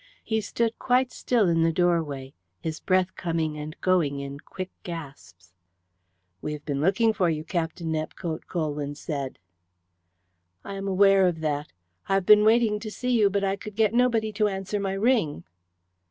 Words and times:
He 0.23 0.41
stood 0.41 0.79
quite 0.79 1.11
still 1.11 1.47
in 1.47 1.61
the 1.61 1.71
doorway, 1.71 2.33
his 2.59 2.79
breath 2.79 3.15
coming 3.15 3.55
and 3.55 3.79
going 3.81 4.19
in 4.19 4.39
quick 4.39 4.71
gasps. 4.81 5.53
"We 6.41 6.53
have 6.53 6.65
been 6.65 6.81
looking 6.81 7.13
for 7.13 7.29
you, 7.29 7.43
Captain 7.43 7.91
Nepcote," 7.91 8.47
Colwyn 8.47 8.95
said. 8.95 9.37
"I 10.63 10.73
am 10.73 10.87
aware 10.87 11.27
of 11.27 11.41
that. 11.41 11.67
I 12.09 12.15
have 12.15 12.25
been 12.25 12.43
waiting 12.43 12.79
to 12.79 12.89
see 12.89 13.11
you, 13.11 13.29
but 13.29 13.43
I 13.43 13.55
could 13.55 13.75
get 13.75 13.93
nobody 13.93 14.33
to 14.33 14.47
answer 14.47 14.79
my 14.79 14.93
ring." 14.93 15.43